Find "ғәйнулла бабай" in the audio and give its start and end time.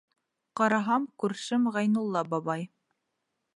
1.77-2.67